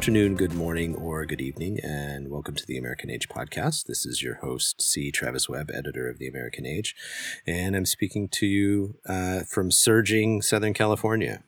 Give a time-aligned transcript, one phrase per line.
[0.00, 3.84] Good afternoon, good morning, or good evening, and welcome to the American Age podcast.
[3.84, 5.10] This is your host, C.
[5.10, 6.96] Travis Webb, editor of the American Age,
[7.46, 11.42] and I'm speaking to you uh, from surging Southern California.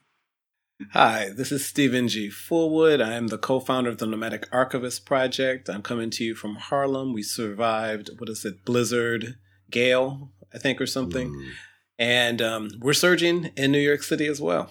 [0.91, 2.29] Hi, this is Steven G.
[2.29, 3.03] Fullwood.
[3.03, 5.67] I am the co founder of the Nomadic Archivist Project.
[5.67, 7.11] I'm coming to you from Harlem.
[7.11, 9.33] We survived, what is it, Blizzard,
[9.71, 11.31] Gale, I think, or something.
[11.31, 11.49] Mm.
[11.97, 14.69] And um, we're surging in New York City as well.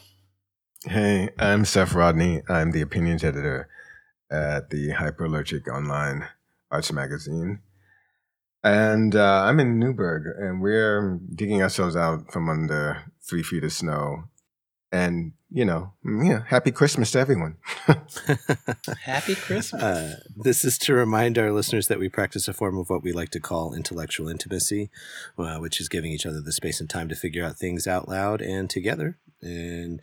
[0.85, 2.43] Hey, I'm Seph Rodney.
[2.49, 3.69] I'm the opinions editor
[4.29, 6.27] at the Hyperallergic Online
[6.73, 7.61] Arts Magazine.
[8.65, 13.73] And uh, I'm in Newburgh, and we're digging ourselves out from under three feet of
[13.73, 14.25] snow
[14.93, 17.57] and you know, mm, yeah, happy Christmas to everyone.
[19.03, 19.83] happy Christmas.
[19.83, 23.13] Uh, this is to remind our listeners that we practice a form of what we
[23.13, 24.91] like to call intellectual intimacy,
[25.37, 28.09] uh, which is giving each other the space and time to figure out things out
[28.09, 29.19] loud and together.
[29.43, 30.01] And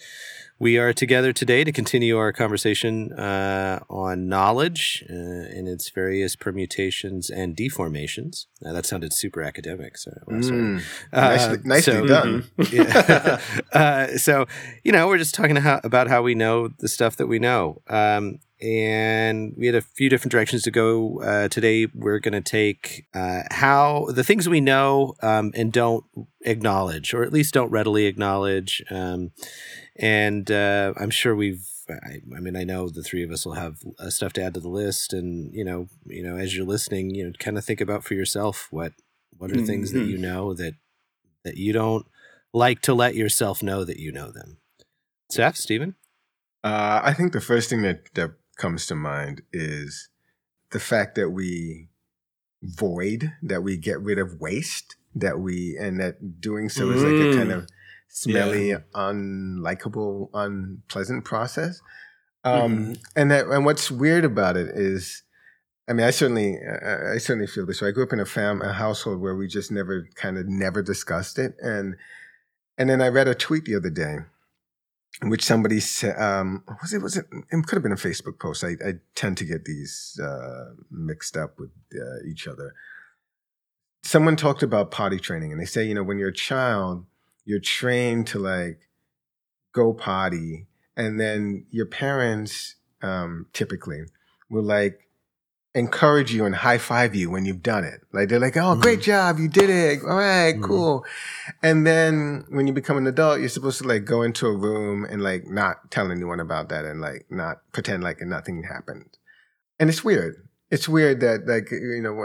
[0.59, 6.36] we are together today to continue our conversation uh, on knowledge uh, in its various
[6.36, 8.45] permutations and deformations.
[8.62, 9.98] Now, that sounded super academic.
[9.98, 12.44] So, mm, nicely, uh, nicely so, done.
[12.72, 13.40] yeah.
[13.72, 14.48] Uh, so,
[14.84, 17.82] you know, we're just talking about how we know the stuff that we know.
[17.88, 21.22] Um, and we had a few different directions to go.
[21.22, 26.04] Uh, today, we're going to take uh, how the things we know um, and don't
[26.42, 28.84] acknowledge, or at least don't readily acknowledge.
[28.90, 29.32] Um,
[29.96, 31.66] and uh, I'm sure we've.
[31.90, 34.54] I, I, mean, I know the three of us will have uh, stuff to add
[34.54, 37.66] to the list, and you know, you know, as you're listening, you know, kind of
[37.66, 38.94] think about for yourself what
[39.38, 39.66] what are mm-hmm.
[39.66, 40.12] things that mm-hmm.
[40.12, 40.76] you know that
[41.44, 42.06] that you don't
[42.54, 44.58] like to let yourself know that you know them.
[45.32, 45.96] Seph, Steven.
[46.64, 50.10] Uh, I think the first thing that that comes to mind is
[50.72, 51.88] the fact that we
[52.61, 57.14] void, that we get rid of waste, that we, and that doing so is like
[57.14, 57.67] a kind of mm.
[58.10, 58.80] smelly, yeah.
[58.94, 61.82] unlikable, unpleasant process.
[62.44, 65.23] Um, mm And that, and what's weird about it is,
[65.88, 67.88] I mean, I certainly, I, I certainly feel this way.
[67.88, 70.83] I grew up in a fam, a household where we just never, kind of, never
[70.83, 71.95] discussed it, and
[72.78, 74.20] and then I read a tweet the other day
[75.24, 78.64] which somebody said, um, was it, was it, it could have been a Facebook post.
[78.64, 82.74] I, I tend to get these uh, mixed up with uh, each other.
[84.02, 87.06] Someone talked about potty training and they say, you know, when you're a child,
[87.44, 88.80] you're trained to like
[89.74, 94.04] go potty and then your parents um, typically
[94.50, 95.08] will like
[95.76, 98.02] encourage you and high five you when you've done it.
[98.12, 100.02] Like they're like, "Oh, mm great job, you did it!
[100.04, 101.06] All right, mm cool."
[101.62, 105.06] And then when you become an adult, you're supposed to like go into a room
[105.06, 109.18] and like not tell anyone about that and like not pretend like nothing happened.
[109.80, 110.36] And it's weird.
[110.72, 112.24] It's weird that like you know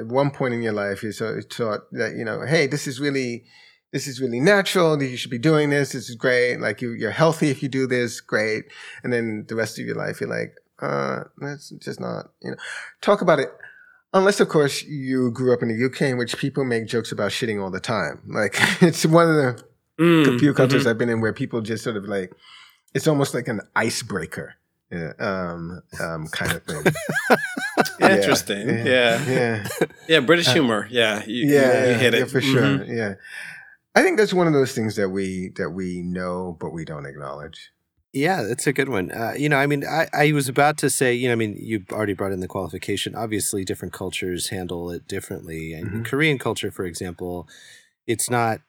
[0.00, 3.00] at one point in your life you're so thought that you know, hey, this is
[3.00, 3.44] really
[3.92, 4.96] this is really natural.
[4.96, 5.92] That you should be doing this.
[5.92, 6.58] This is great.
[6.58, 8.20] Like you, you're healthy if you do this.
[8.20, 8.64] Great.
[9.04, 12.56] And then the rest of your life, you're like, uh, that's just not, you know,
[13.00, 13.48] talk about it.
[14.12, 17.30] Unless, of course, you grew up in the UK in which people make jokes about
[17.30, 18.20] shitting all the time.
[18.26, 19.64] Like, it's one of the
[19.98, 20.90] mm, few countries mm-hmm.
[20.90, 22.32] I've been in where people just sort of like,
[22.92, 24.56] it's almost like an icebreaker.
[24.90, 26.84] Yeah, um, um, kind of thing.
[28.00, 28.68] Interesting.
[28.68, 29.86] Yeah, yeah, yeah.
[30.06, 30.86] yeah British uh, humor.
[30.90, 32.60] Yeah, you, yeah, you hit it for sure.
[32.60, 32.94] Mm-hmm.
[32.94, 33.14] Yeah,
[33.94, 37.06] I think that's one of those things that we that we know but we don't
[37.06, 37.72] acknowledge.
[38.12, 39.10] Yeah, that's a good one.
[39.10, 41.56] Uh, you know, I mean, I, I was about to say, you know, I mean,
[41.58, 43.14] you already brought in the qualification.
[43.14, 45.72] Obviously, different cultures handle it differently.
[45.72, 46.02] And mm-hmm.
[46.02, 47.48] Korean culture, for example,
[48.06, 48.60] it's not,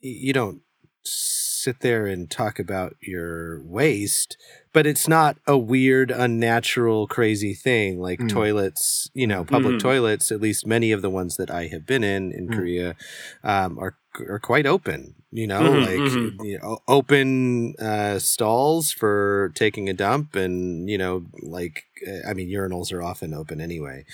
[0.00, 0.62] you don't
[1.04, 4.36] sit there and talk about your waste,
[4.72, 8.28] but it's not a weird, unnatural, crazy thing like mm.
[8.28, 9.80] toilets, you know, public mm.
[9.80, 12.54] toilets, at least many of the ones that I have been in in mm.
[12.54, 12.96] Korea,
[13.44, 16.44] um, are are quite open you know mm-hmm, like mm-hmm.
[16.44, 22.34] You know, open uh, stalls for taking a dump and you know like uh, i
[22.34, 24.04] mean urinals are often open anyway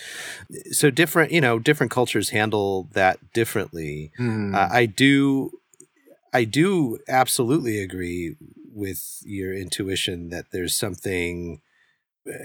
[0.70, 4.54] so different you know different cultures handle that differently mm.
[4.54, 5.50] uh, i do
[6.32, 8.36] i do absolutely agree
[8.72, 11.60] with your intuition that there's something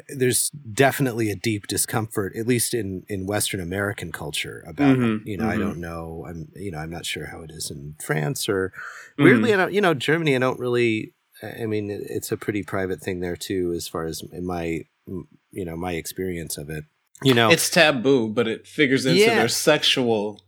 [0.09, 5.37] there's definitely a deep discomfort, at least in in Western American culture, about mm-hmm, you
[5.37, 5.45] know.
[5.45, 5.51] Mm-hmm.
[5.51, 6.25] I don't know.
[6.27, 9.23] I'm you know I'm not sure how it is in France or mm-hmm.
[9.23, 10.35] weirdly, I don't you know Germany.
[10.35, 11.13] I don't really.
[11.41, 15.75] I mean, it's a pretty private thing there too, as far as my you know
[15.75, 16.85] my experience of it.
[17.21, 19.35] You know, it's taboo, but it figures into yeah.
[19.35, 20.41] their sexual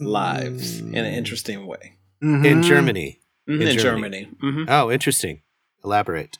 [0.00, 1.16] lives in an mm.
[1.16, 1.98] interesting way.
[2.22, 2.44] Mm-hmm.
[2.44, 3.20] In Germany.
[3.48, 3.62] Mm-hmm.
[3.62, 4.24] In, in, Germany.
[4.24, 4.36] Germany.
[4.42, 4.64] Mm-hmm.
[4.68, 5.42] Oh, interesting.
[5.84, 6.38] Elaborate.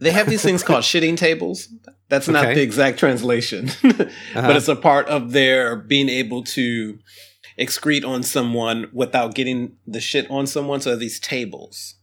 [0.00, 1.68] They have these things called shitting tables.
[2.08, 2.54] That's not okay.
[2.54, 4.06] the exact translation, uh-huh.
[4.34, 6.98] but it's a part of their being able to
[7.58, 10.80] excrete on someone without getting the shit on someone.
[10.80, 11.96] So these tables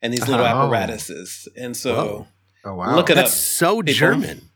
[0.00, 0.48] and these little oh.
[0.48, 1.48] apparatuses.
[1.56, 2.26] And so Whoa.
[2.64, 2.96] Oh wow.
[2.96, 3.36] Look it That's up.
[3.36, 3.94] so People.
[3.94, 4.48] German.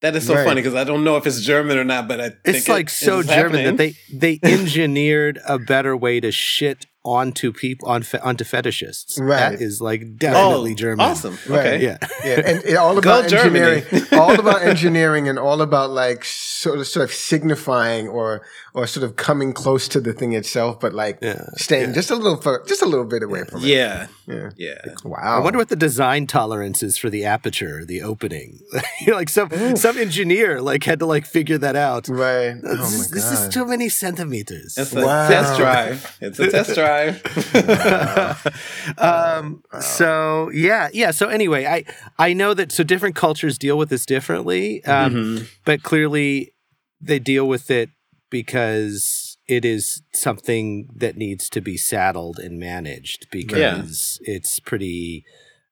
[0.00, 0.44] That is so Right.
[0.44, 2.72] funny because I don't know if it's German or not, but I think It's it
[2.72, 7.88] like so is German that they they engineered a better way to shit onto people
[7.88, 9.20] on fe- onto fetishists.
[9.20, 9.50] Right.
[9.50, 11.00] That is like oh, definitely oh, German.
[11.06, 11.38] Awesome.
[11.48, 11.58] Right.
[11.66, 11.84] Okay.
[11.84, 11.98] Yeah.
[12.24, 13.60] yeah, and it, all about Germany.
[13.82, 18.42] engineering, all about engineering, and all about like sort of sort of signifying or
[18.72, 21.44] or sort of coming close to the thing itself, but like Yeah.
[21.56, 21.94] staying yeah.
[21.94, 23.66] just a little fur, just a little bit away from it.
[23.66, 24.08] Yeah.
[24.26, 24.50] yeah.
[24.56, 24.78] Yeah.
[25.04, 25.18] Wow.
[25.22, 28.60] I wonder what the design tolerance is for the aperture, the opening.
[29.00, 32.08] You know, like some some engineer like had to like figure that out.
[32.08, 32.54] Right.
[32.54, 34.78] This, oh my is, this is too many centimeters.
[34.78, 35.28] It's a Wow.
[35.28, 36.16] test drive.
[36.22, 36.93] It's a test drive.
[38.98, 41.10] um, so yeah, yeah.
[41.10, 41.84] So anyway, I
[42.18, 45.46] I know that so different cultures deal with this differently, um, Mhm.
[45.64, 46.52] but clearly
[47.00, 47.90] they deal with it
[48.30, 55.24] because it is something that needs to be saddled and managed because it's pretty.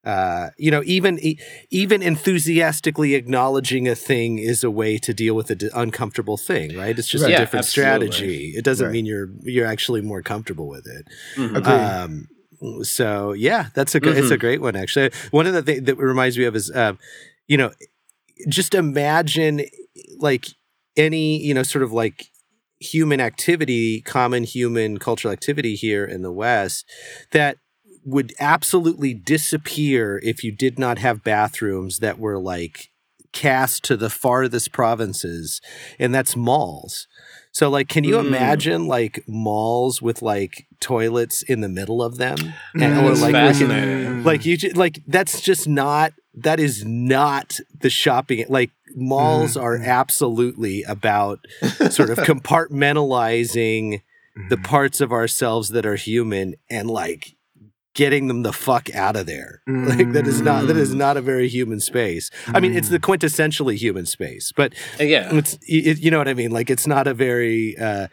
[0.05, 1.19] Uh, you know, even
[1.71, 6.99] even enthusiastically acknowledging a thing is a way to deal with an uncomfortable thing, right?
[6.99, 7.29] It's just Right.
[7.29, 8.11] a Yeah, different absolutely.
[8.11, 8.53] strategy.
[8.57, 8.93] It doesn't Right.
[8.93, 11.07] mean you're you're actually more comfortable with it.
[11.37, 11.67] Mhm.
[11.67, 12.29] Um,
[12.85, 14.41] so yeah, that's a good, it's a Mhm.
[14.41, 15.11] great one actually.
[15.31, 16.99] One of the things that reminds me of is, um,
[17.47, 17.71] you know,
[18.49, 19.65] just imagine
[20.19, 20.47] like
[20.97, 22.27] any you know sort of like
[22.81, 26.85] human activity, common human cultural activity here in the West
[27.31, 27.59] that
[28.05, 32.89] would absolutely disappear if you did not have bathrooms that were like
[33.33, 35.61] cast to the farthest provinces,
[35.99, 37.07] and that's malls.
[37.53, 38.27] So, like, can you Mm.
[38.27, 42.37] imagine like malls with like toilets in the middle of them,
[42.75, 44.25] and, Mm, or that's like fascinating.
[44.25, 49.79] like you ju- like that's just not that is not the shopping like malls are
[49.79, 49.85] Mhm.
[49.87, 51.41] absolutely about
[51.91, 52.19] sort of
[52.93, 54.01] compartmentalizing
[54.49, 54.65] the Mhm.
[54.65, 57.35] parts of ourselves that are human and like
[57.95, 60.99] getting them the fuck out of there like that is not that is Mm.
[60.99, 65.35] not a very human space i mean it's the quintessentially human space but Uh, Yeah.
[65.35, 68.09] it's it, you know what i mean like it's not a very uh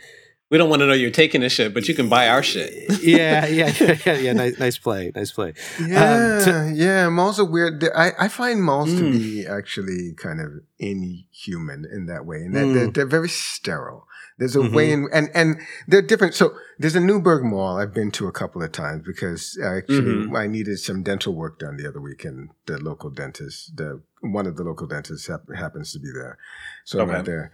[0.51, 2.73] We don't want to know you're taking this shit, but you can buy our shit.
[3.03, 7.07] yeah yeah yeah yeah, yeah nice, nice play nice play Yeah, to- yeah.
[7.17, 7.85] Malls are weird.
[8.05, 9.11] I, I find malls to Mm.
[9.13, 10.49] be actually kind of
[10.79, 12.73] inhuman in that way, and that Mm.
[12.73, 14.07] they're, they're very sterile.
[14.39, 14.73] There's a Mhm.
[14.73, 16.33] way in, and and they're different.
[16.33, 20.37] So there's a Newburgh Mall I've been to a couple of times because actually Mhm.
[20.37, 24.47] I needed some dental work done the other week, and the local dentist, the one
[24.47, 26.37] of the local dentists hap- happens to be there,
[26.85, 27.51] so I went there.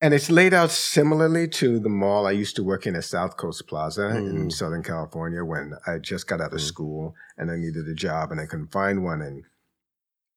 [0.00, 3.36] And it's laid out similarly to the mall I used to work in at South
[3.36, 4.52] Coast Plaza in Mm.
[4.52, 6.66] Southern California when I just got out of Mm.
[6.66, 9.44] school and I needed a job and I couldn't find one and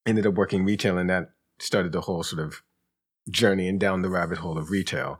[0.05, 2.61] ended up working retail and that started the whole sort of
[3.29, 5.19] journey and down the rabbit hole of retail,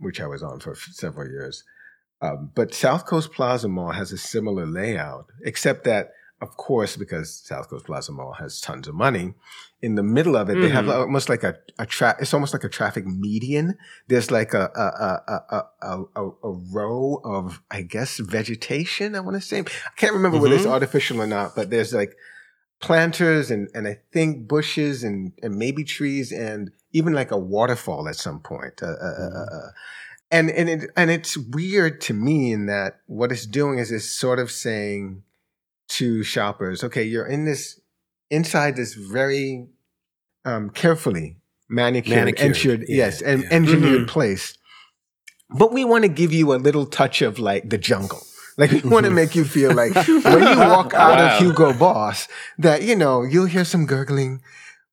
[0.00, 1.62] which I was on for f- several years.
[2.22, 6.10] Um, but South Coast Plaza Mall has a similar layout, except that,
[6.42, 9.34] of course, because South Coast Plaza Mall has tons of money,
[9.82, 10.94] in the middle of it they have Mhm.
[10.94, 13.78] almost like a, a tra- It's almost like a traffic median.
[14.08, 15.10] There's like a a a
[15.56, 19.14] a a, a, a row of I guess vegetation.
[19.14, 19.64] I want to say I
[19.96, 20.72] can't remember whether it's Mhm.
[20.72, 22.14] artificial or not, but there's like
[22.80, 28.08] planters and and I think bushes and and maybe trees and even like a waterfall
[28.08, 28.82] at some point.
[28.82, 29.70] Uh, uh, uh, uh,
[30.30, 34.10] and and it, and it's weird to me in that what it's doing is it's
[34.10, 35.22] sort of saying
[35.88, 37.80] to shoppers, okay, you're in this
[38.30, 39.66] inside this very
[40.44, 41.36] um, carefully
[41.68, 43.48] manicured, Manicured, engineered, yeah, yes, and yeah.
[43.50, 44.08] engineered Mhm.
[44.08, 44.56] place.
[45.50, 48.22] But we want to give you a little touch of like the jungle.
[48.56, 51.36] Like we want to make you feel like when you walk out Wow.
[51.36, 52.28] of Hugo Boss,
[52.58, 54.42] that you know you'll hear some gurgling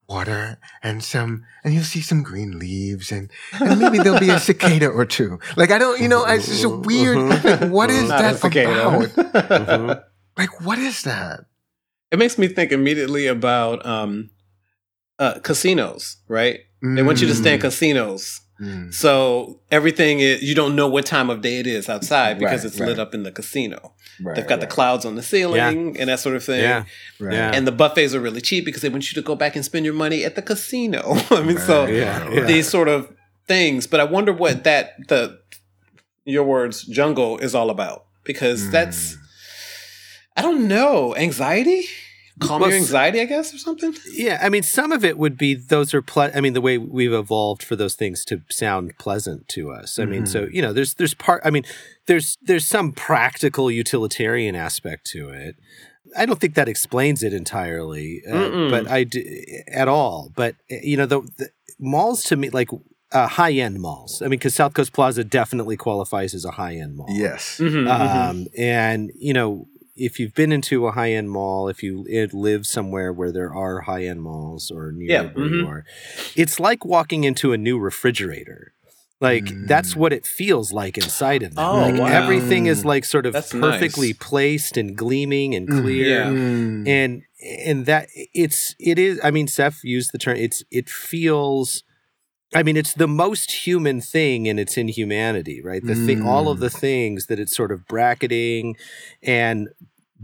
[0.07, 4.39] water and some, and you'll see some green leaves, and and maybe there'll be a
[4.39, 5.39] cicada or two.
[5.57, 7.17] Like I don't, you know, it's just a weird.
[7.17, 9.03] Like, what is Not that about?
[9.09, 10.03] Mhm.
[10.37, 11.45] Like what is that?
[12.11, 14.29] It makes me think immediately about um,
[15.19, 16.59] uh, casinos, right?
[16.81, 18.41] They want you to stay in casinos.
[18.59, 18.93] Mm.
[18.93, 22.71] So everything is, you don't know what time of day it is outside because Right,
[22.71, 22.89] it's right.
[22.89, 23.93] lit up in the casino.
[24.19, 26.61] Right, They've got the clouds on the ceiling and that sort of thing.
[26.61, 26.85] yeah
[27.19, 27.33] right.
[27.33, 27.51] yeah.
[27.53, 29.85] And the buffets are really cheap because they want you to go back and spend
[29.85, 31.01] your money at the casino.
[31.29, 32.43] I mean, so Yeah, right, yeah.
[32.45, 33.13] these sort of
[33.47, 33.85] things.
[33.85, 35.39] But I wonder what that the
[36.25, 39.17] your words jungle is all about because that's Mm.
[40.35, 41.85] I don't know anxiety,
[42.39, 43.93] calm Well, your anxiety, I guess, or something.
[44.11, 46.77] Yeah, I mean, some of it would be those are ple- I mean, the way
[46.77, 49.99] we've evolved for those things to sound pleasant to us.
[49.99, 51.41] I mean, so you know, there's there's part.
[51.45, 51.63] I mean,
[52.05, 55.55] there's there's some practical utilitarian aspect to it.
[56.17, 59.21] I don't think that explains it entirely, uh, but I do,
[59.71, 60.31] at all.
[60.35, 62.69] But uh, you know, the, the malls to me like
[63.11, 64.21] uh, high end malls.
[64.21, 67.07] I mean, because South Coast Plaza definitely qualifies as a high end mall.
[67.09, 67.59] Yes.
[67.59, 72.05] Mm-hmm, Um, and you know, if you've been into a high end mall, if you
[72.33, 75.67] live somewhere where there are high end malls or near Yeah, where you mhm.
[75.67, 75.85] are,
[76.35, 78.73] it's like walking into a new refrigerator.
[79.19, 79.97] Like that's Mm.
[79.97, 81.65] what it feels like inside of them.
[81.65, 82.05] Oh, like wow.
[82.05, 84.17] everything is like sort of That's perfectly nice.
[84.19, 85.81] placed and gleaming and Mhm.
[85.81, 86.29] clear Yeah.
[86.33, 86.87] Mm.
[86.87, 87.21] and
[87.65, 91.83] and that it's it is i mean seph used the term it's it feels
[92.55, 96.57] i mean it's the most human thing in its inhumanity right the thing all of
[96.57, 96.61] Mm.
[96.61, 98.75] the things that it's sort of bracketing
[99.21, 99.69] and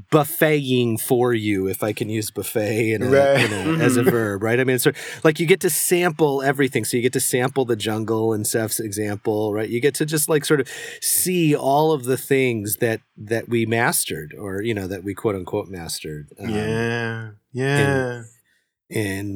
[0.09, 3.51] buffeting for you if i can use buffet a, Right.
[3.51, 4.09] a, as a Mhm.
[4.09, 7.13] verb right i mean it's sort like you get to sample everything so you get
[7.13, 10.67] to sample the jungle in seph's example right you get to just like sort of
[11.01, 15.35] see all of the things that that we mastered or you know that we quote
[15.35, 18.25] unquote mastered um, yeah, yeah, in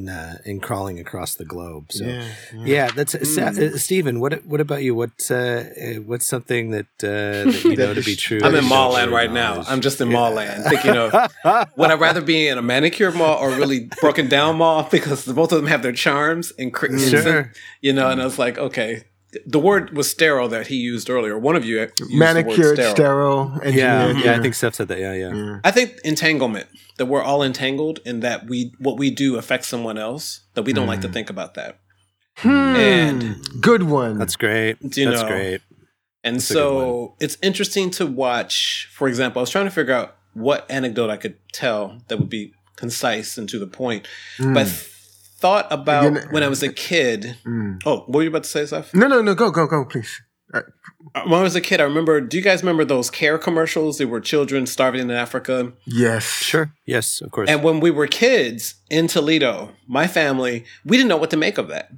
[0.09, 1.91] uh, in crawling across the globe.
[1.91, 3.73] So yeah, yeah, that's Sa- Mm.
[3.73, 4.19] uh, Steven.
[4.19, 4.93] What what about you?
[4.93, 5.63] What uh, uh,
[6.05, 8.39] what's something that, uh, that you know to be true?
[8.43, 9.63] I'm in mall land really right now.
[9.67, 10.17] I'm just in Yeah.
[10.17, 11.11] mall land thinking of
[11.77, 15.51] would I rather be in a manicure mall or really broken down mall because both
[15.51, 17.51] of them have their charms and cr- and Sure.
[17.81, 18.09] you know.
[18.09, 19.03] And I was like, okay,
[19.45, 21.37] the word was sterile that he used earlier.
[21.37, 22.91] One of you used the word manicured, sterile.
[22.95, 24.99] sterile, Yeah, yeah, I think Steph said that.
[24.99, 25.33] Yeah, yeah.
[25.33, 25.59] yeah.
[25.63, 26.67] I think entanglement
[26.97, 30.73] that we're all entangled and that we what we do affects someone else that we
[30.73, 31.13] don't like to Mm.
[31.13, 31.79] think about that.
[32.37, 32.49] Hmm.
[32.75, 34.17] And- good one.
[34.17, 34.77] That's great.
[34.81, 35.27] You That's know?
[35.27, 35.61] great.
[36.23, 38.87] And That's so it's interesting to watch.
[38.93, 42.29] For example, I was trying to figure out what anecdote I could tell that would
[42.29, 44.07] be concise and to the point.
[44.37, 44.53] Mm.
[44.53, 44.69] But I
[45.37, 47.37] thought about Again- when I was a kid.
[47.45, 47.81] Mm.
[47.85, 48.93] Oh, what were you about to say, Seph?
[48.93, 49.35] No, no, no.
[49.35, 50.21] Go, go, go, please.
[50.53, 50.61] Uh,
[51.25, 52.21] When I was a kid, I remember.
[52.21, 53.97] Do you guys remember those care commercials?
[53.97, 55.73] They were children starving in Africa.
[55.85, 56.23] Yes.
[56.23, 56.71] Sure.
[56.85, 57.49] Yes, of course.
[57.49, 61.57] And when we were kids in Toledo, my family, we didn't know what to make
[61.57, 61.91] of that.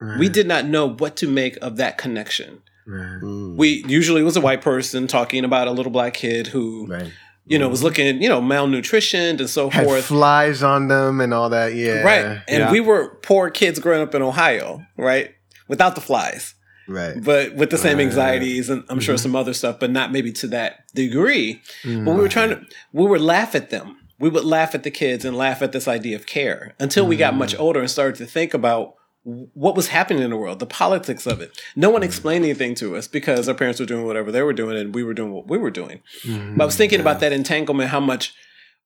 [0.00, 2.62] Right, We did not know what to make of that connection.
[2.86, 3.20] Right.
[3.22, 7.12] We usually it was a white person talking about a little black kid who, Right.
[7.46, 10.04] You know, was looking, you know, malnutritioned and so Had forth.
[10.06, 11.74] flies on them and all that.
[11.74, 12.02] Yeah.
[12.02, 12.40] Right.
[12.48, 12.70] And Yeah.
[12.70, 15.30] we were poor kids growing up in Ohio, right?
[15.68, 16.54] Without the flies,
[16.88, 17.14] Right.
[17.22, 18.04] but with the same Right.
[18.06, 19.20] anxieties and I'm sure Mhm.
[19.20, 21.60] some other stuff, but not maybe to that degree.
[21.84, 22.04] Mm.
[22.04, 22.60] But we were trying to,
[22.92, 23.96] we would laugh at them.
[24.18, 27.16] We would laugh at the kids and laugh at this idea of care until we
[27.16, 30.66] got much older and started to think about what was happening in the world, the
[30.66, 31.60] politics of it.
[31.76, 34.76] No one explained anything to us because our parents were doing whatever they were doing
[34.78, 36.00] and we were doing what we were doing.
[36.24, 36.56] Mm.
[36.56, 38.34] But I was thinking about that entanglement, how much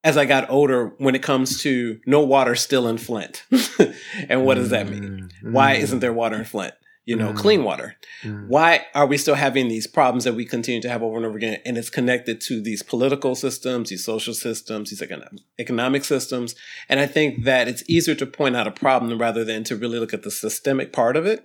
[0.03, 3.45] as I got older when it comes to no water still in Flint.
[4.29, 5.31] and what does that mean?
[5.43, 5.53] Mm.
[5.53, 5.81] Why Mm.
[5.81, 6.75] isn't there water in Flint?
[7.07, 7.37] You know, Mm.
[7.37, 7.97] clean water.
[8.23, 8.49] Mm.
[8.49, 11.37] Why are we still having these problems that we continue to have over and over
[11.37, 11.59] again?
[11.67, 16.55] And it's connected to these political systems, these social systems, these economic, economic systems.
[16.89, 19.99] And I think that it's easier to point out a problem rather than to really
[19.99, 21.45] look at the systemic part of it.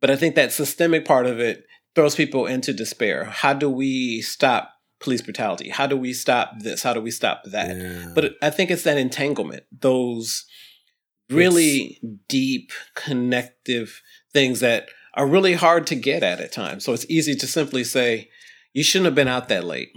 [0.00, 3.26] But I think that systemic part of it throws people into despair.
[3.26, 5.68] How do we stop police brutality?
[5.68, 6.82] How do we stop this?
[6.82, 7.76] How do we stop that?
[7.76, 8.12] Yeah.
[8.12, 10.46] But I think it's that entanglement, those
[11.30, 14.02] really deep, connective
[14.34, 16.84] things that are really hard to get at at times.
[16.84, 18.28] So it's easy to simply say,
[18.72, 19.90] you shouldn't have been out that late.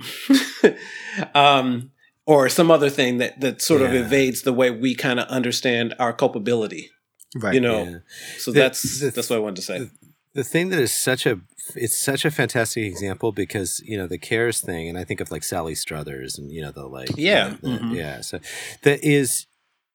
[1.33, 1.91] um,
[2.25, 5.95] or some other thing that, that sort of evades the way we kind of understand
[5.99, 6.89] our culpability.
[7.35, 7.53] Right.
[7.55, 7.97] You know, Yeah.
[8.37, 9.79] so The- that's the- that's what I wanted to say.
[9.79, 9.91] the-
[10.33, 11.39] the thing that is such a
[11.75, 15.31] it's such a fantastic example because you know the cares thing and i think of
[15.31, 17.95] like sally struthers and you know the like Yeah, know, the- mhm.
[17.95, 18.39] yeah so
[18.83, 19.47] that is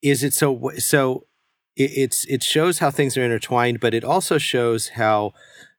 [0.02, 1.26] is it so so
[1.76, 5.33] it, it's it shows how things are intertwined but it also shows how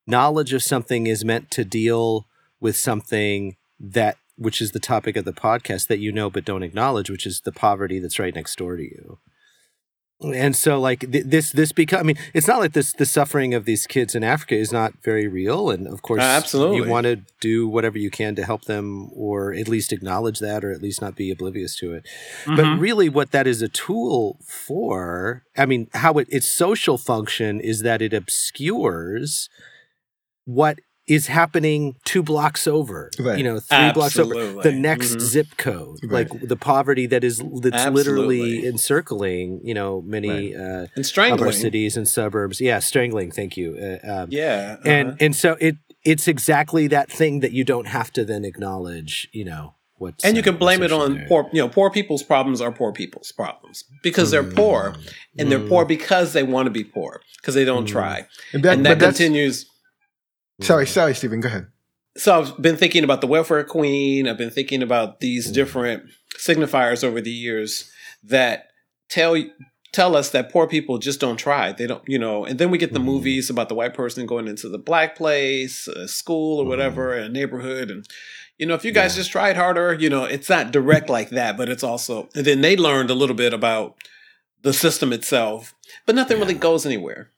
[0.05, 2.27] knowledge of something is meant to deal
[2.59, 6.63] with something that which is the topic of the podcast that you know but don't
[6.63, 9.19] acknowledge which is the poverty that's right next door to you
[10.21, 13.53] and so like th- this this become i mean it's not like this the suffering
[13.53, 16.77] of these kids in africa is not very real and of course Uh, absolutely.
[16.77, 20.63] you want to do whatever you can to help them or at least acknowledge that
[20.63, 22.07] or at least not be oblivious to it
[22.45, 22.79] but Mhm.
[22.79, 27.81] really what that is a tool for i mean how it, its social function is
[27.81, 29.49] that it obscures
[30.45, 33.37] what is happening two blocks over Right.
[33.37, 35.19] you know three blocks over the next Mhm.
[35.19, 36.29] zip code Right.
[36.31, 41.43] like the poverty that is that's literally encircling you know many uh and of strangling.
[41.45, 44.77] our cities and suburbs yeah strangling thank you uh, um, Yeah.
[44.85, 45.17] and uh-huh.
[45.19, 49.43] and so it it's exactly that thing that you don't have to then acknowledge you
[49.45, 51.25] know what's and you uh, can blame it on there.
[51.27, 54.55] poor you know poor people's problems are poor people's problems because they're Mm.
[54.55, 54.95] poor
[55.37, 55.69] and they're Mm.
[55.69, 57.91] poor because they want to be poor because they don't Mm.
[57.91, 59.65] try And that, and but that that's, continues
[60.61, 61.39] sorry, sorry, Steven.
[61.41, 61.67] Go ahead.
[62.17, 65.53] so i've been thinking about the welfare queen i've been thinking about these Mm.
[65.55, 66.03] different
[66.37, 67.89] signifiers over the years
[68.23, 68.67] that
[69.09, 69.35] tell
[69.93, 72.77] tell us that poor people just don't try they don't you know and then we
[72.77, 73.05] get the Mhm.
[73.05, 77.27] movies about the white person going into the black place a school or whatever a
[77.29, 78.07] neighborhood and
[78.59, 79.21] you know, if you guys Yeah.
[79.21, 82.61] just tried harder, you know, it's not direct like that, but it's also, and then
[82.61, 83.95] they learned a little bit about
[84.61, 85.73] the system itself,
[86.05, 87.31] but nothing really goes anywhere,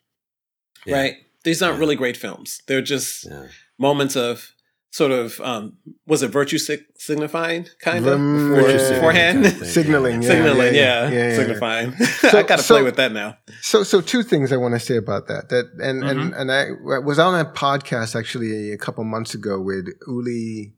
[0.85, 0.95] Yeah.
[0.97, 1.15] right?
[1.45, 1.79] These aren't Yeah.
[1.79, 2.61] really great films.
[2.67, 3.47] They're just Yeah.
[3.79, 4.51] moments of
[4.91, 8.89] sort of, um, was it virtue sig- signifying kind of Rem- before, yeah.
[8.93, 9.43] beforehand?
[9.45, 10.29] Kind of Signaling, yeah.
[10.29, 11.35] Signaling, yeah, yeah, yeah.
[11.35, 11.91] signifying.
[12.31, 13.37] So- I got to so- play with that now.
[13.61, 15.49] So, so two things I want to say about that.
[15.49, 16.19] That and Mm-hmm.
[16.19, 20.73] and and I was on a podcast actually a couple months ago with Uli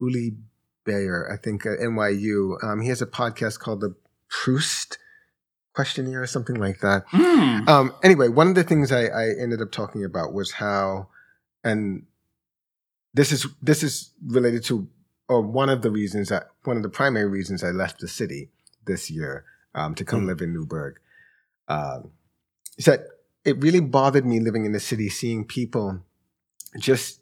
[0.00, 0.36] Uli
[0.84, 2.62] Baer, I think at NYU.
[2.62, 3.94] Um, he has a podcast called the
[4.28, 4.98] Proust
[5.74, 7.06] Questionnaire or something like that.
[7.08, 7.68] Mm.
[7.68, 11.08] Um, anyway, one of the things I, I ended up talking about was how,
[11.64, 12.04] and
[13.14, 14.86] this is this is related to,
[15.28, 18.50] or one of the reasons that one of the primary reasons I left the city
[18.84, 20.26] this year um, to come Mm.
[20.26, 20.98] live in Newburgh,
[21.68, 22.10] um,
[22.76, 23.06] is that
[23.44, 26.00] it really bothered me living in the city, seeing people
[26.78, 27.20] just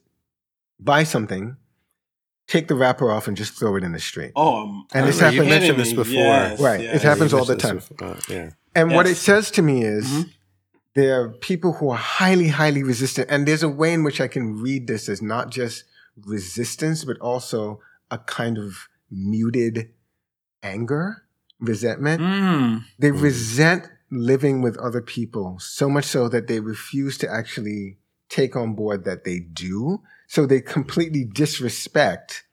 [0.78, 1.57] buy something,
[2.50, 4.33] take the wrapper off, and just throw it in the street.
[4.37, 6.12] Oh, um, And I it's you happened- mentioned this before.
[6.14, 6.80] Yes, Right.
[6.83, 6.97] yes.
[6.97, 7.76] It happens all the time.
[7.76, 8.16] before.
[8.28, 8.50] yeah.
[8.75, 10.30] And what it says to me is Mhm.
[10.95, 13.28] there are people who are highly, highly resistant.
[13.30, 15.85] And there's a way in which I can read this as not just
[16.26, 17.80] resistance, but also
[18.11, 19.90] a kind of muted
[20.62, 21.23] anger,
[21.61, 22.21] resentment.
[22.21, 22.85] Mm.
[22.99, 23.23] They Mm.
[23.23, 28.75] resent living with other people so much so that they refuse to actually take on
[28.75, 30.00] board that they do.
[30.30, 32.44] So they completely disrespect.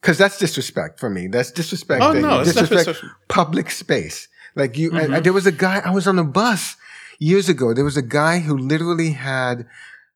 [0.00, 1.26] Because that's disrespect for me.
[1.26, 2.00] That's disrespect.
[2.04, 4.28] Oh that no, you it's not disrespect just- public space.
[4.54, 5.22] Like you, I- I- Mhm.
[5.24, 5.82] there was a guy.
[5.84, 6.76] I was on a bus
[7.18, 7.74] years ago.
[7.74, 9.66] There was a guy who literally had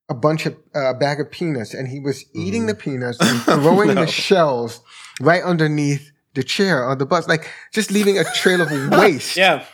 [0.08, 2.66] a bunch of uh, a bag of peanuts, and he was eating Mhm.
[2.68, 4.04] the peanuts and throwing No.
[4.04, 4.80] the shells
[5.20, 8.70] right underneath the chair on the bus, like just leaving a trail of
[9.00, 9.36] waste.
[9.36, 9.64] Yeah,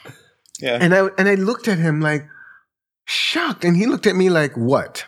[0.58, 0.78] yeah.
[0.80, 2.24] And I and I looked at him like
[3.04, 5.04] shocked, and he looked at me like what?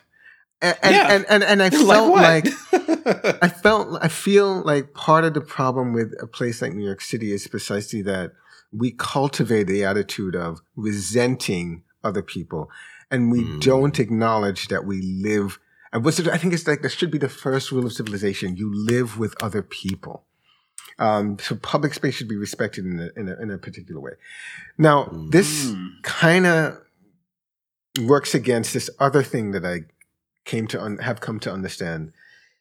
[0.62, 1.12] And and Yeah.
[1.14, 2.22] and, and, and I felt what?
[2.22, 2.46] like
[3.42, 7.00] I felt I feel like part of the problem with a place like New York
[7.00, 8.32] City is precisely that
[8.72, 12.70] we cultivate the attitude of resenting other people
[13.10, 13.60] and we Mm.
[13.60, 15.58] don't acknowledge that we live
[15.92, 18.56] and what's it, I think it's like that should be the first rule of civilization.
[18.56, 20.24] You live with other people.
[20.98, 24.12] Um, so public space should be respected in a, in a, in a particular way.
[24.78, 25.30] Now, Mm.
[25.32, 26.78] this kind of
[28.00, 29.80] works against this other thing that I
[30.44, 32.12] came to un- have come to understand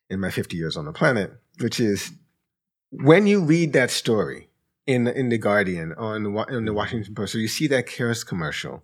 [0.10, 2.12] in my 50 years on the planet, which is
[2.92, 4.50] when you read that story
[4.86, 7.88] in in the Guardian or in the, in the Washington Post, or you see that
[7.88, 8.84] Cares commercial.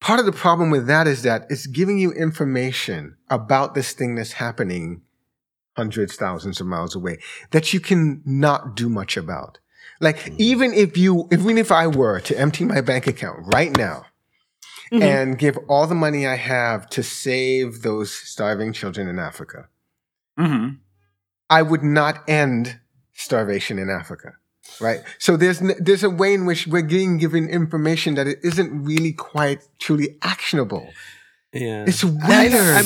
[0.00, 4.16] Part of the problem with that is that it's giving you information about this thing
[4.16, 5.02] that's happening
[5.76, 7.18] hundreds, thousands of miles away
[7.52, 9.58] that you can not do much about.
[10.00, 10.34] Like Mhm.
[10.38, 14.06] even if you, even if I were to empty my bank account right now
[14.92, 15.02] Mhm.
[15.02, 19.68] and give all the money I have to save those starving children in Africa,
[20.38, 20.78] Mhm.
[21.48, 22.78] I would not end
[23.14, 24.34] starvation in Africa.
[24.80, 25.02] Right.
[25.18, 29.12] So there's there's a way in which we're getting given information that it isn't really
[29.12, 30.92] quite truly actionable.
[31.52, 31.84] Yeah.
[31.86, 32.54] It's I- weird.
[32.54, 32.84] I'm-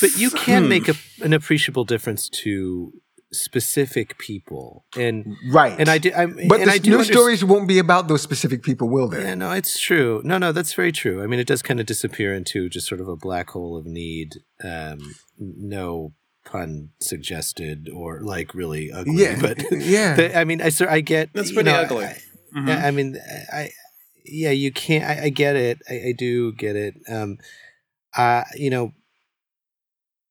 [0.00, 0.68] but you can Hmm.
[0.68, 2.92] make a, an appreciable difference to
[3.32, 5.74] specific people, and right.
[5.78, 6.12] and I do.
[6.14, 8.88] I'm, but and the I do news understand- stories won't be about those specific people,
[8.88, 9.22] will they?
[9.22, 10.20] Yeah, no, it's true.
[10.24, 11.22] No, no, that's very true.
[11.22, 13.86] I mean, it does kind of disappear into just sort of a black hole of
[13.86, 14.36] need.
[14.62, 16.12] Um, no
[16.44, 19.14] pun suggested, or like really ugly.
[19.22, 19.38] Yeah.
[19.40, 20.14] but yeah.
[20.16, 22.04] the- I mean, I sir, I get That's you pretty know, ugly.
[22.06, 22.16] I,
[22.54, 22.84] Mhm.
[22.84, 23.16] I mean,
[23.50, 23.70] I,
[24.26, 25.04] yeah, you can't.
[25.04, 25.78] I, I get it.
[25.88, 26.94] I, I do get it.
[27.08, 27.38] Um,
[28.14, 28.92] uh, you know,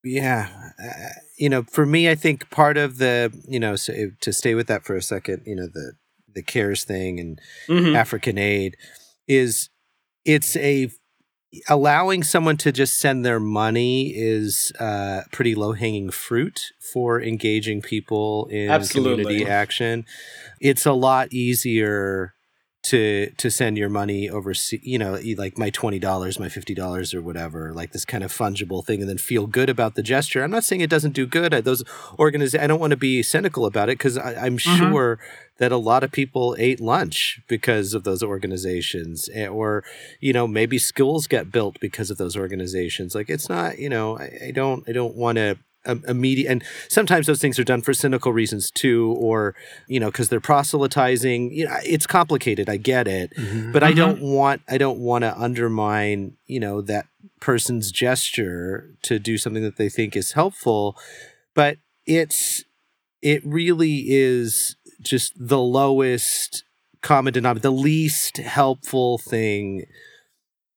[0.04, 0.48] yeah,
[0.82, 4.54] uh, you know, for me, I think part of the, you know, so to stay
[4.54, 5.92] with that for a second, you know, the
[6.34, 7.38] the cares thing and
[7.68, 7.94] Mhm.
[7.94, 8.76] African aid
[9.28, 9.68] is
[10.24, 10.90] it's a
[11.68, 17.82] allowing someone to just send their money is uh, pretty low hanging fruit for engaging
[17.82, 19.24] people in Absolutely.
[19.24, 20.06] community action.
[20.60, 22.34] It's a lot easier
[22.82, 27.14] to to send your money overseas, you know, like my twenty dollars, my fifty dollars,
[27.14, 30.42] or whatever, like this kind of fungible thing, and then feel good about the gesture.
[30.42, 31.54] I'm not saying it doesn't do good.
[31.54, 31.84] I, those
[32.18, 34.78] organizations, I don't want to be cynical about it because I'm Mhm.
[34.78, 35.18] sure
[35.58, 39.84] that a lot of people ate lunch because of those organizations, eh, or
[40.20, 43.14] you know, maybe schools get built because of those organizations.
[43.14, 45.56] Like it's not, you know, I, I don't, I don't want to.
[45.84, 49.54] Immediate and sometimes those things are done for cynical reasons too or
[49.88, 53.72] you know because they're proselytizing you know it's complicated i get it Mhm.
[53.72, 53.96] but I Mhm.
[53.96, 57.06] don't want I don't want to undermine you know that
[57.40, 60.96] person's gesture to do something that they think is helpful,
[61.54, 62.64] but it's
[63.20, 66.64] it really is just the lowest
[67.00, 69.84] common denominator, the least helpful thing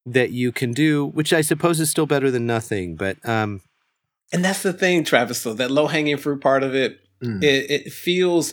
[0.06, 2.96] that you can do, which I suppose is still better than nothing.
[2.96, 3.62] But um,
[4.36, 7.41] And that's the thing, Travis, though, that low hanging fruit part of it, mm.
[7.41, 8.52] it, it, feels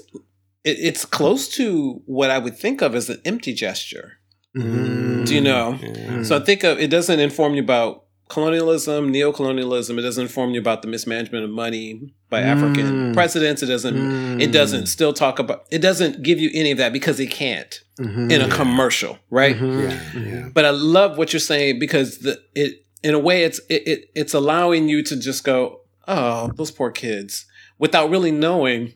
[0.63, 4.19] it, it's close to what I would think of as an empty gesture.
[4.57, 5.27] Mm.
[5.27, 5.77] Do you know?
[5.83, 6.23] Yeah.
[6.23, 9.99] So I think of it doesn't inform you about colonialism, neocolonialism.
[9.99, 12.47] It doesn't inform you about the mismanagement of money by mm.
[12.47, 13.65] African presidents.
[13.65, 13.97] It doesn't.
[13.97, 14.41] Mm.
[14.41, 15.67] It doesn't still talk about.
[15.73, 18.31] It doesn't give you any of that because it can't mm-hmm.
[18.31, 18.55] in a yeah.
[18.55, 19.57] commercial, right?
[19.57, 20.29] Mm-hmm.
[20.29, 20.49] Yeah.
[20.55, 24.11] But I love what you're saying because the it in a way it's it, it
[24.15, 27.47] it's allowing you to just go, oh, those poor kids,
[27.79, 28.95] without really knowing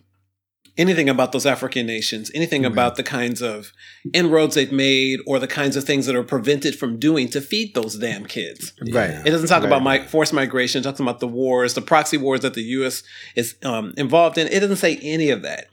[0.78, 2.72] anything about those African nations, anything right.
[2.72, 3.72] about the kinds of
[4.12, 7.74] inroads they've made or the kinds of things that are prevented from doing to feed
[7.74, 8.72] those damn kids.
[8.92, 9.10] Right.
[9.10, 9.68] It doesn't talk right.
[9.68, 13.02] about my, forced migration, it talks about the wars, the proxy wars that the U.S.
[13.34, 14.48] is um, involved in.
[14.48, 15.68] It doesn't say any of that.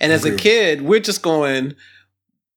[0.00, 1.74] And as a kid, we're just going,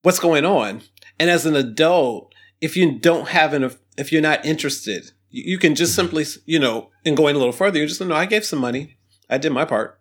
[0.03, 0.81] what's going on?
[1.19, 5.75] And as an adult, if you don't have an, if you're not interested, you can
[5.75, 6.01] just mm-hmm.
[6.01, 8.97] simply, you know, and going a little further, you just know, I gave some money.
[9.29, 9.99] I did my part.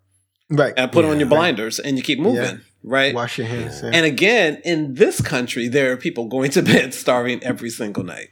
[0.50, 0.74] Right.
[0.76, 1.88] And I put yeah, on your blinders right.
[1.88, 2.42] and you keep moving.
[2.42, 2.56] Yeah.
[2.82, 3.14] Right.
[3.14, 3.82] Wash your hands.
[3.82, 3.90] Yeah.
[3.92, 8.28] And again, in this country, there are people going to bed starving every single night.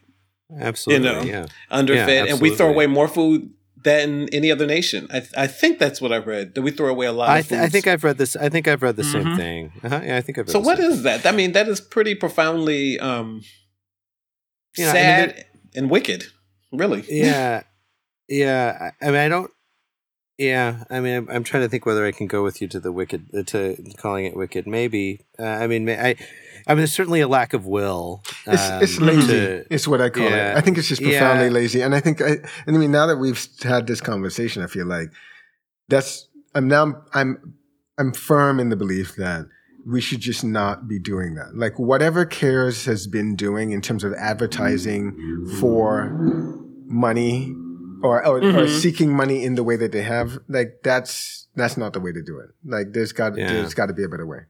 [0.59, 1.07] Absolutely.
[1.07, 1.47] You know, yeah.
[1.71, 2.31] underfed.
[2.31, 3.51] and we throw away more food
[3.85, 5.07] than any other nation.
[5.13, 6.55] I, I think that's what I read.
[6.55, 7.29] That we throw away a lot.
[7.29, 8.35] I, th- I think I've read this.
[8.35, 9.29] I think I've read the mm-hmm.
[9.29, 9.73] same thing.
[9.85, 10.01] Uh-huh.
[10.03, 10.51] Yeah, I think I've.
[10.51, 11.27] so what is that?
[11.27, 13.43] I mean, that is pretty profoundly um,
[14.77, 15.45] you know, sad I mean,
[15.77, 16.25] and wicked.
[16.73, 17.05] Really.
[17.09, 17.63] Yeah,
[18.29, 18.91] yeah.
[19.01, 19.51] I mean, I don't.
[20.39, 22.79] Yeah, I mean, I'm, I'm, trying to think whether I can go with you to
[22.79, 24.69] the wicked, uh, to calling it wicked.
[24.69, 25.23] Maybe.
[25.37, 26.15] Uh, I mean, I,
[26.69, 28.23] I mean, there's certainly a lack of will.
[28.47, 29.27] Um, it's, it's, lazy.
[29.27, 30.59] To, it's what I call yeah, it.
[30.59, 31.53] I think it's just profoundly yeah.
[31.53, 31.81] lazy.
[31.81, 34.87] And I think, I, and I mean, now that we've had this conversation, I feel
[34.87, 35.11] like
[35.89, 36.29] that's.
[36.55, 37.03] I'm now.
[37.13, 37.55] I'm.
[37.99, 39.47] I'm firm in the belief that
[39.87, 41.57] we should just not be doing that.
[41.57, 46.11] Like whatever CARES has been doing in terms of advertising for
[46.87, 47.55] money
[48.03, 48.59] or or, mm-hmm.
[48.59, 52.13] or, seeking money in the way that they have like that's that's not the way
[52.13, 53.49] to do it like there's got yeah.
[53.49, 54.41] there's got to be a better way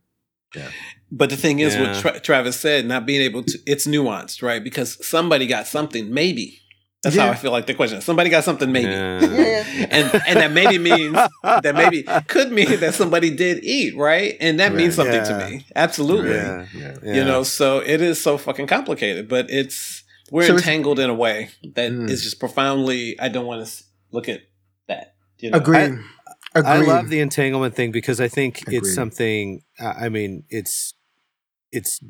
[0.55, 0.71] yeah
[1.11, 1.93] but the thing is yeah.
[1.93, 6.13] what Tra- travis said not being able to it's nuanced right because somebody got something
[6.13, 6.61] maybe
[7.03, 7.27] that's yeah.
[7.27, 8.01] how I feel like the question.
[8.01, 9.21] Somebody got something maybe, yeah.
[9.91, 14.59] and and that maybe means that maybe could mean that somebody did eat right, and
[14.59, 14.77] that right.
[14.77, 15.23] means something yeah.
[15.25, 15.67] to me.
[15.77, 16.67] Absolutely,
[17.05, 17.45] you know.
[17.45, 21.93] So it is so fucking complicated, but it's we're so entangled in a way that
[21.93, 22.11] mm.
[22.11, 23.19] is just profoundly.
[23.21, 24.41] I don't want to look at
[24.89, 25.15] that.
[25.39, 25.59] You know?
[25.59, 25.99] Agree.
[26.55, 28.79] I, I, love the entanglement thing because I think Agreed.
[28.79, 29.63] it's something.
[29.79, 30.95] I mean, it's
[31.71, 32.01] it's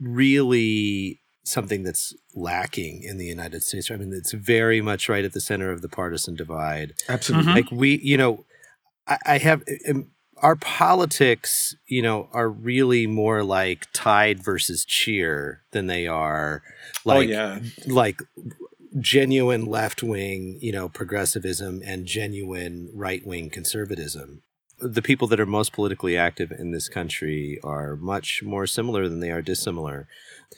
[0.00, 3.90] really something that's lacking in the United States.
[3.90, 6.94] I mean, it's very much right at the center of the partisan divide.
[7.08, 7.46] Absolutely.
[7.46, 7.56] Mm-hmm.
[7.56, 8.44] Like we, you know,
[9.06, 15.62] I, I have um, our politics, you know, are really more like tide versus cheer
[15.70, 16.62] than they are
[17.04, 17.60] like, oh, yeah.
[17.86, 18.20] like
[18.98, 24.42] genuine left wing, you know, progressivism and genuine right wing conservatism.
[24.80, 29.20] The people that are most politically active in this country are much more similar than
[29.20, 30.08] they are dissimilar.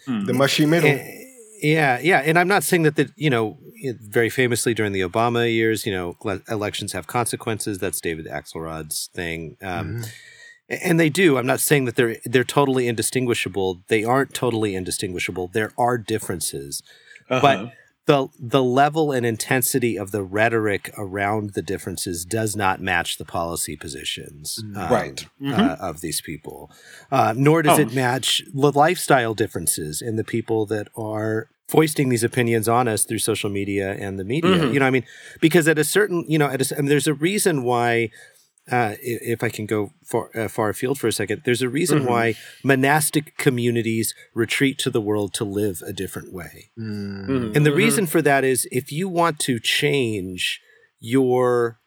[0.07, 0.26] Mm.
[0.26, 0.90] The mushy middle.
[0.90, 1.24] And,
[1.62, 3.59] yeah, yeah, and I'm not saying that that you know
[4.00, 6.16] very famously during the Obama years, you know,
[6.48, 7.78] elections have consequences.
[7.78, 10.74] That's David Axelrod's thing, um, mm-hmm.
[10.83, 11.38] and they do.
[11.38, 13.83] I'm not saying that they're they're totally indistinguishable.
[13.88, 15.48] They aren't totally indistinguishable.
[15.48, 16.83] There are differences,
[17.30, 17.40] uh-huh.
[17.40, 17.72] but
[18.06, 23.24] the the level and intensity of the rhetoric around the differences does not match the
[23.24, 24.76] policy positions mm.
[24.76, 25.60] um, right uh, mm-hmm.
[25.60, 26.70] uh, of these people
[27.10, 27.82] uh, nor does oh.
[27.82, 33.04] it match the lifestyle differences in the people that are foisting these opinions on us
[33.04, 34.50] through social media and the media.
[34.50, 34.74] Mm-hmm.
[34.74, 35.04] You know, I mean,
[35.40, 38.10] because at a certain, you know, at a, I mean, there's a reason why.
[38.70, 41.98] Uh, if I can go far, uh, far afield for a second, there's a reason
[41.98, 42.09] mm-hmm.
[42.09, 46.70] why monastic communities retreat to the world to live a different way.
[46.79, 47.53] Mm-hmm.
[47.55, 47.77] And the mm-hmm.
[47.77, 50.62] reason for that is if you want to change
[50.98, 51.79] your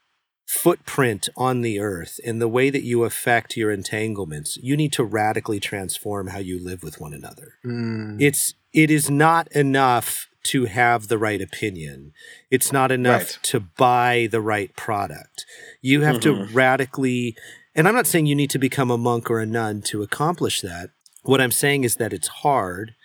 [0.48, 5.04] footprint on the earth and the way that you affect your entanglements, you need to
[5.04, 7.54] radically transform how you live with one another.
[7.66, 8.22] Mm.
[8.22, 12.14] It's it is not enough to have the right opinion.
[12.52, 13.40] It's not enough right.
[13.44, 15.46] to buy the right product.
[15.82, 16.48] You have mm-hmm.
[16.48, 17.36] to radically
[17.76, 20.62] and I'm not saying you need to become a monk or a nun to accomplish
[20.62, 20.90] that.
[21.24, 22.96] What I'm saying is that it's hard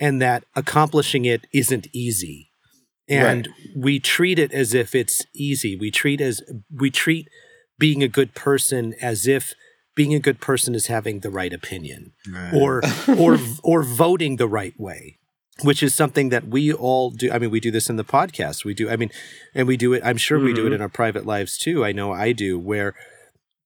[0.00, 2.50] and that accomplishing it isn't easy
[3.08, 3.76] and right.
[3.76, 6.42] we treat it as if it's easy we treat as
[6.74, 7.28] we treat
[7.78, 9.54] being a good person as if
[9.94, 12.54] being a good person is having the right opinion right.
[12.54, 12.82] or
[13.18, 15.18] or or voting the right way
[15.64, 18.64] which is something that we all do i mean we do this in the podcast
[18.64, 19.10] we do i mean
[19.54, 20.46] and we do it i'm sure mm-hmm.
[20.46, 20.74] we do it mm-hmm.
[20.74, 22.94] in our private lives too i know i do where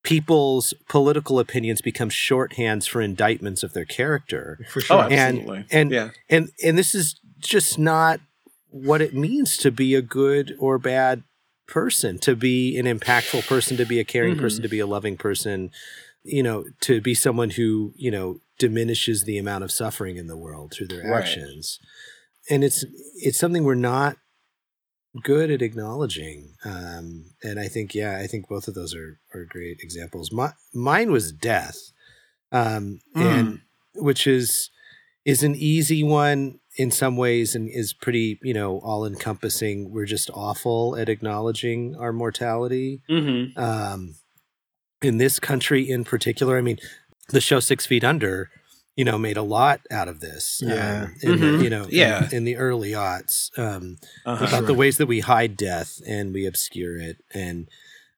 [0.02, 5.90] people's political opinions become shorthands for indictments of their character for sure oh, and and
[5.90, 6.11] yeah.
[6.30, 8.20] and and this is just not
[8.70, 11.22] what it means to be a good or bad
[11.66, 14.42] person, to be an impactful person, to be a caring mm-hmm.
[14.42, 15.70] person, to be a loving person,
[16.24, 20.37] you know, to be someone who, you know, diminishes the amount of suffering in the
[20.37, 21.21] world through their right.
[21.21, 21.79] actions.
[22.51, 22.85] And it's
[23.16, 24.16] it's something we're not
[25.23, 26.55] good at acknowledging.
[26.64, 30.33] Um, and I think, yeah, I think both of those are are great examples.
[30.33, 31.92] My, mine was death,
[32.53, 33.23] um, mm.
[33.23, 33.61] and
[33.94, 34.71] which is
[35.25, 39.90] is an easy one in some ways and is pretty, you know, all encompassing.
[39.90, 43.03] We're just awful at acknowledging our mortality.
[43.11, 43.59] Mm-hmm.
[43.59, 44.14] Um,
[45.03, 46.79] in this country in particular, I mean,
[47.28, 48.50] the show Six Feet Under,
[48.96, 50.62] you know, made a lot out of this.
[50.64, 51.04] Yeah.
[51.04, 51.58] Um, in mm-hmm.
[51.58, 52.26] the, you know, yeah.
[52.26, 54.46] In, in, the early aughts, um, uh-huh.
[54.46, 57.68] about the ways that we hide death and we obscure it and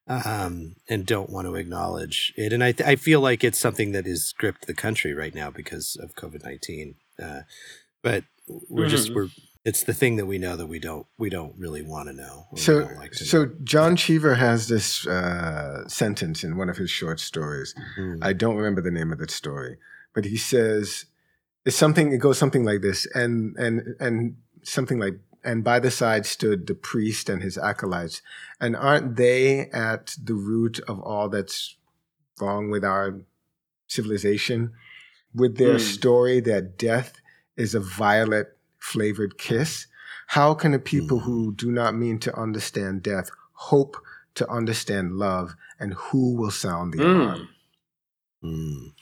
[0.07, 2.51] um, and don't want to acknowledge it.
[2.51, 5.51] And I, th- I feel like it's something that has gripped the country right now
[5.51, 6.95] because of COVID nineteen.
[7.21, 7.41] Uh,
[8.01, 8.89] but we're mm-hmm.
[8.89, 9.29] just we're
[9.63, 12.47] it's the thing that we know that we don't we don't really want to know.
[12.55, 13.51] So like to so know.
[13.63, 17.75] John Cheever has this uh, sentence in one of his short stories.
[17.97, 18.23] Mm-hmm.
[18.23, 19.77] I don't remember the name of the story,
[20.15, 21.05] but he says
[21.65, 22.11] it's something.
[22.11, 25.19] It goes something like this, and and and something like.
[25.43, 28.21] And by the side stood the priest and his acolytes.
[28.59, 31.77] And aren't they at the root of all that's
[32.39, 33.21] wrong with our
[33.87, 34.73] civilization?
[35.33, 35.79] With their mm.
[35.79, 37.21] story that death
[37.57, 39.87] is a violet flavored kiss?
[40.27, 41.23] How can a people mm.
[41.23, 43.97] who do not mean to understand death hope
[44.35, 45.55] to understand love?
[45.79, 47.21] And who will sound the mm.
[47.21, 47.49] alarm?
[48.43, 48.93] Mm.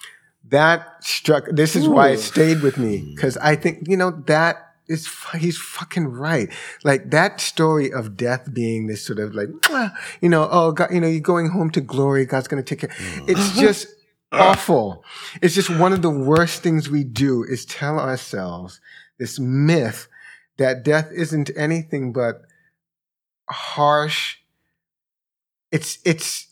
[0.49, 1.91] That struck, this is Ooh.
[1.91, 3.15] why it stayed with me.
[3.15, 6.49] Cause I think, you know, that is, he's fucking right.
[6.83, 9.49] Like that story of death being this sort of like,
[10.21, 12.25] you know, oh God, you know, you're going home to glory.
[12.25, 12.97] God's going to take care.
[12.97, 13.29] Mm.
[13.29, 13.87] It's just
[14.31, 15.03] awful.
[15.41, 18.79] It's just one of the worst things we do is tell ourselves
[19.19, 20.07] this myth
[20.57, 22.41] that death isn't anything but
[23.49, 24.37] harsh.
[25.71, 26.49] It's it's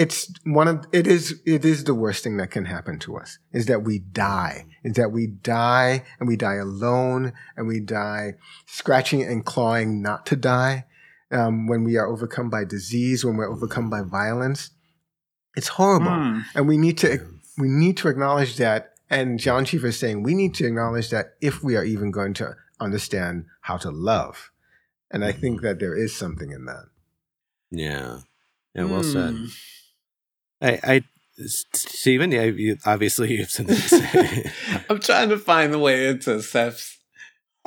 [0.00, 3.38] it's one of it is it is the worst thing that can happen to us
[3.52, 8.32] is that we die is that we die and we die alone and we die
[8.66, 10.86] scratching and clawing not to die
[11.32, 14.70] um, when we are overcome by disease when we're overcome by violence
[15.54, 16.42] it's horrible mm.
[16.54, 17.18] and we need to
[17.58, 21.34] we need to acknowledge that and John Cheever is saying we need to acknowledge that
[21.40, 24.50] if we are even going to understand how to love.
[25.10, 25.66] And I think mm-hmm.
[25.66, 26.84] that there is something in that.
[27.70, 28.20] Yeah.
[28.74, 29.50] Yeah, well mm.
[30.60, 30.78] said.
[30.84, 31.02] I, I
[31.46, 34.52] Steven, yeah, you, obviously you have something to say.
[34.88, 36.99] I'm trying to find the way into Seph's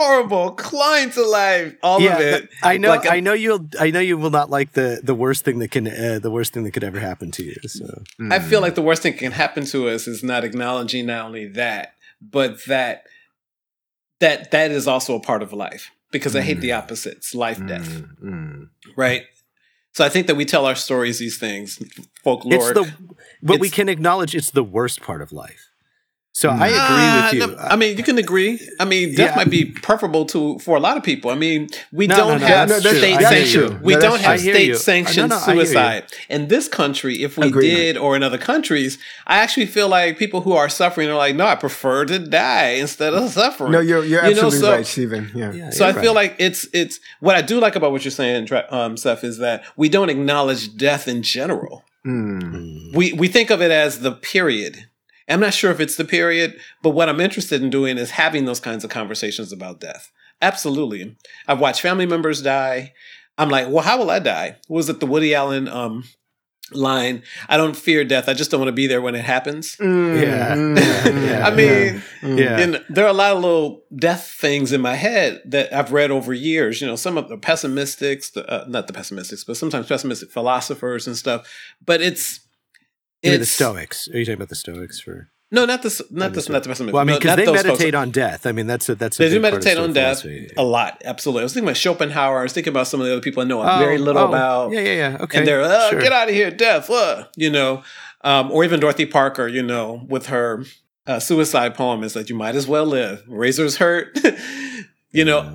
[0.03, 3.99] horrible clients alive all yeah, of it i know like, i know you'll i know
[3.99, 6.71] you will not like the the worst thing that can uh, the worst thing that
[6.71, 9.65] could ever happen to you so i feel like the worst thing that can happen
[9.65, 13.03] to us is not acknowledging not only that but that
[14.19, 16.77] that that is also a part of life because i hate the mm.
[16.77, 18.67] opposites life death mm.
[18.97, 19.23] right
[19.95, 21.77] so I think that we tell our stories, these things,
[22.23, 22.71] folklore.
[22.71, 22.91] It's the,
[23.43, 25.69] but we can acknowledge it's the worst part of life.
[26.35, 27.57] So I agree with you.
[27.59, 28.59] I mean, you can agree.
[28.79, 29.35] I mean, death yeah.
[29.35, 31.29] might be preferable to for a lot of people.
[31.29, 33.81] I mean, we no, don't no, no, have state sanctioned.
[33.81, 37.21] We don't have state sanctioned suicide in this country.
[37.21, 37.69] If we Agreed.
[37.69, 41.35] did, or in other countries, I actually feel like people who are suffering are like,
[41.35, 43.71] no, I prefer to die instead of suffering.
[43.71, 44.65] No, you're you're you absolutely know?
[44.65, 45.31] so, right, Steven.
[45.35, 45.53] Yeah.
[45.53, 46.01] yeah so I right.
[46.01, 49.37] feel like it's it's what I do like about what you're saying, um, Seph, is
[49.37, 51.83] that we don't acknowledge death in general.
[52.03, 52.95] Mm.
[52.95, 54.87] We we think of it as the period
[55.27, 58.45] I'm not sure if it's the period, but what I'm interested in doing is having
[58.45, 60.11] those kinds of conversations about death.
[60.41, 61.15] Absolutely.
[61.47, 62.93] I've watched family members die.
[63.37, 64.57] I'm like, well, how will I die?
[64.67, 66.03] Was it the Woody Allen um,
[66.71, 67.23] line?
[67.47, 68.27] I don't fear death.
[68.27, 69.75] I just don't want to be there when it happens.
[69.77, 70.55] Mm, yeah.
[71.03, 71.47] Mm, yeah.
[71.47, 72.59] I mean, yeah.
[72.59, 76.11] And there are a lot of little death things in my head that I've read
[76.11, 76.79] over years.
[76.79, 81.07] You know, some of the pessimistics, the, uh, not the pessimistics, but sometimes pessimistic philosophers
[81.07, 81.51] and stuff.
[81.83, 82.39] But it's
[83.23, 84.09] it's, the Stoics.
[84.09, 85.29] Are you talking about the Stoics for?
[85.53, 86.93] No, not the not the not the pessimism.
[86.93, 88.47] Well, I mean, because no, they meditate on death.
[88.47, 90.25] I mean, that's a that's a they do meditate on death
[90.57, 90.99] a lot.
[91.05, 91.41] Absolutely.
[91.41, 92.39] I was thinking about Schopenhauer.
[92.39, 94.27] I was thinking about some of the other people I know oh, very little oh,
[94.29, 94.71] about.
[94.71, 95.17] Yeah, yeah, yeah.
[95.21, 96.01] Okay, and they're oh, sure.
[96.01, 96.89] get out of here, death.
[96.89, 97.83] Uh, you know,
[98.21, 99.47] um, or even Dorothy Parker.
[99.47, 100.65] You know, with her
[101.05, 103.23] uh, suicide poem, is that you might as well live.
[103.27, 104.17] Razors hurt.
[105.11, 105.53] you know,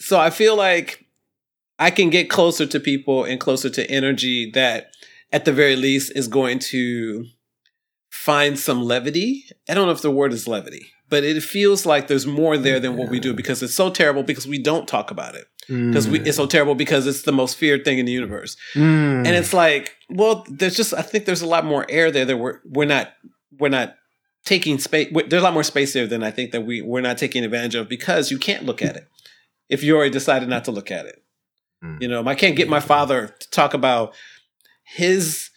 [0.00, 1.06] so I feel like
[1.78, 4.93] I can get closer to people and closer to energy that
[5.34, 7.26] at the very least is going to
[8.08, 9.44] find some levity.
[9.68, 12.78] I don't know if the word is levity, but it feels like there's more there
[12.78, 15.46] than what we do because it's so terrible because we don't talk about it.
[15.66, 16.24] Because mm.
[16.24, 18.56] it's so terrible because it's the most feared thing in the universe.
[18.74, 19.26] Mm.
[19.26, 22.36] And it's like, well, there's just I think there's a lot more air there that
[22.36, 23.12] we're we're not
[23.58, 23.96] we're not
[24.44, 27.18] taking space there's a lot more space there than I think that we we're not
[27.18, 29.08] taking advantage of because you can't look at it
[29.68, 31.24] if you already decided not to look at it.
[31.82, 32.02] Mm.
[32.02, 34.14] You know, I can't get my father to talk about
[34.84, 35.50] his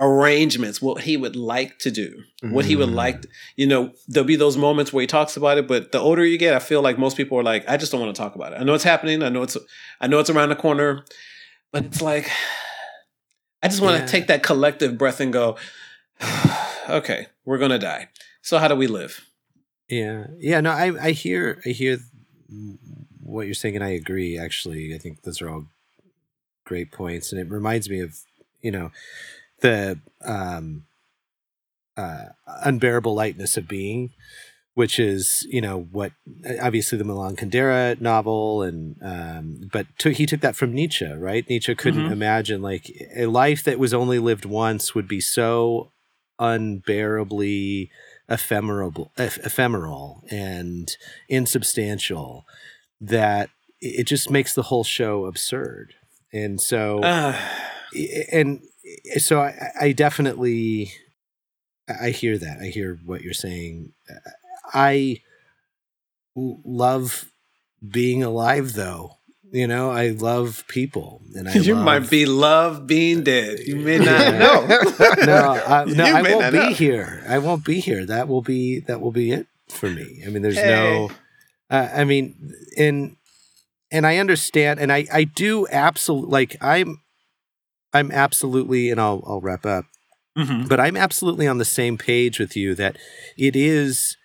[0.00, 2.94] arrangements, what he would like to do, what he would Mm.
[2.94, 3.26] like.
[3.56, 6.38] You know, there'll be those moments where he talks about it, but the older you
[6.38, 8.52] get, I feel like most people are like, I just don't want to talk about
[8.52, 8.60] it.
[8.60, 9.24] I know it's happening.
[9.24, 9.56] I know it's,
[10.00, 11.04] I know it's around the corner,
[11.72, 12.30] but it's like,
[13.62, 15.56] I just want to take that collective breath and go,
[16.88, 18.08] okay, we're gonna die.
[18.40, 19.24] So how do we live?
[19.88, 20.60] Yeah, yeah.
[20.60, 21.98] No, I I hear I hear
[23.20, 24.38] what you're saying, and I agree.
[24.38, 25.66] Actually, I think those are all
[26.68, 28.18] great points, and it reminds me of
[28.60, 28.90] you know
[29.60, 30.84] the um,
[31.96, 32.26] uh,
[32.64, 34.10] unbearable lightness of being,
[34.74, 36.12] which is you know what
[36.62, 41.48] obviously the Milan Kundera novel, and um, but took, he took that from Nietzsche, right?
[41.48, 42.12] Nietzsche couldn't Mhm.
[42.12, 45.90] imagine like a life that was only lived once would be so
[46.38, 47.90] unbearably
[48.28, 50.96] ephemeral, eph- ephemeral and
[51.28, 52.44] insubstantial
[53.00, 53.50] that
[53.80, 55.94] it just makes the whole show absurd.
[56.32, 57.62] And so, Ah,
[58.32, 58.60] and
[59.18, 60.92] so I, I definitely,
[61.88, 62.58] I hear that.
[62.60, 63.92] I hear what you're saying.
[64.74, 65.22] I
[66.36, 67.30] love
[67.86, 69.14] being alive, though.
[69.50, 73.60] You know, I love people, and I you love, might be love being dead.
[73.60, 74.06] You may not
[74.38, 74.66] know.
[75.24, 76.68] no, I, no, I won't be know.
[76.74, 77.24] here.
[77.26, 78.04] I won't be here.
[78.04, 80.22] That will be that will be it for me.
[80.26, 80.68] I mean, there's Hey.
[80.68, 81.10] no.
[81.70, 83.16] Uh, I mean, and
[83.90, 87.00] and I understand, and I I do absolutely like I'm
[87.92, 89.84] I'm absolutely, and I'll I'll wrap up,
[90.36, 90.68] Mhm.
[90.68, 92.96] but I'm absolutely on the same page with you that
[93.36, 94.16] it is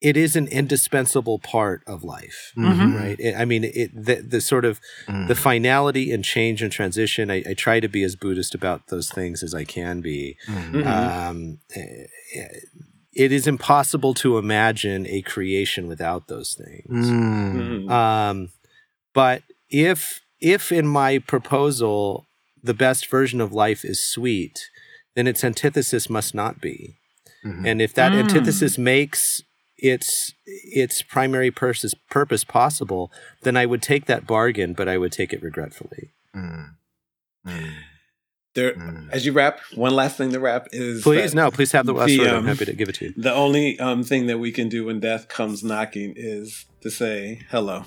[0.00, 2.52] it is an indispensable part of life.
[2.56, 2.94] Mhm.
[2.94, 3.18] Right.
[3.18, 5.26] It, I mean, it the, the sort of Mm.
[5.26, 7.30] the finality and change and transition.
[7.32, 10.36] I, I try to be as Buddhist about those things as I can be.
[10.46, 10.70] Mm.
[10.72, 11.10] Mhm.
[11.10, 12.04] Um, eh,
[13.12, 17.10] it is impossible to imagine a creation without those things.
[17.10, 17.88] Mm.
[17.88, 17.90] Mhm.
[17.90, 18.48] Um,
[19.14, 22.26] but if if in my proposal
[22.62, 24.68] the best version of life is sweet,
[25.14, 26.96] then its antithesis must not be.
[27.44, 27.66] Mhm.
[27.66, 28.20] And if that Mm.
[28.20, 29.42] antithesis makes
[29.76, 35.12] its its primary purpose purpose possible, then I would take that bargain, but I would
[35.12, 36.10] take it regretfully.
[36.34, 36.74] Mm.
[37.46, 37.74] Mm.
[38.58, 39.08] There, Mm.
[39.12, 42.08] as you wrap, one last thing to wrap is Please, no, please have the last
[42.08, 42.28] the, word.
[42.28, 43.14] I'm um, happy to give it to you.
[43.16, 47.42] The only um, thing that we can do when death comes knocking is to say
[47.50, 47.84] hello.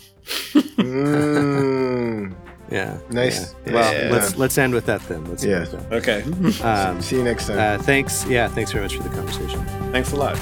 [0.78, 2.34] Mm.
[2.72, 3.54] Yeah, Nice.
[3.66, 3.74] yeah.
[3.74, 4.12] Well, Well, yeah.
[4.14, 5.26] let's let's end with that then.
[5.26, 5.58] Let's Yeah.
[5.66, 6.22] end with Okay.
[6.22, 6.90] that.
[6.90, 7.60] Um, See you next time.
[7.60, 8.26] uh, thanks.
[8.28, 9.60] Yeah, thanks very much for the conversation.
[9.92, 10.38] Thanks a lot.